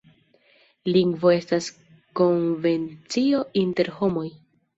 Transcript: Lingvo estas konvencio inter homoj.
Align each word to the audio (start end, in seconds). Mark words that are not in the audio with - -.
Lingvo 0.95 1.33
estas 1.33 1.67
konvencio 2.21 3.45
inter 3.63 3.93
homoj. 4.01 4.27